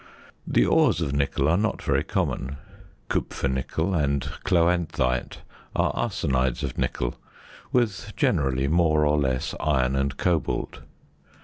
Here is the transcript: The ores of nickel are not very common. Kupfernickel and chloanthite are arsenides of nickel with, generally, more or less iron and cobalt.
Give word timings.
The 0.47 0.65
ores 0.65 0.99
of 0.99 1.13
nickel 1.13 1.47
are 1.47 1.57
not 1.59 1.79
very 1.83 2.03
common. 2.03 2.57
Kupfernickel 3.07 3.93
and 3.93 4.23
chloanthite 4.43 5.41
are 5.75 5.93
arsenides 5.93 6.63
of 6.63 6.75
nickel 6.75 7.19
with, 7.71 8.11
generally, 8.17 8.67
more 8.67 9.05
or 9.05 9.19
less 9.19 9.53
iron 9.59 9.95
and 9.95 10.17
cobalt. 10.17 10.79